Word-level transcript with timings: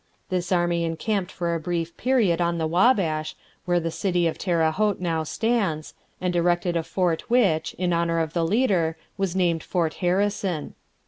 This 0.29 0.51
army 0.51 0.83
encamped 0.83 1.31
for 1.31 1.53
a 1.53 1.59
brief 1.59 1.95
period 1.95 2.41
on 2.41 2.57
the 2.57 2.65
Wabash, 2.65 3.35
where 3.65 3.79
the 3.79 3.91
city 3.91 4.25
of 4.25 4.35
Terre 4.35 4.71
Haute 4.71 4.99
now 4.99 5.21
stands, 5.21 5.93
and 6.19 6.35
erected 6.35 6.75
a 6.75 6.81
fort 6.81 7.29
which, 7.29 7.75
in 7.75 7.93
honour 7.93 8.17
of 8.17 8.33
the 8.33 8.43
leader, 8.43 8.97
was 9.15 9.35
named 9.35 9.61
Fort 9.61 9.93
Harrison. 10.01 10.73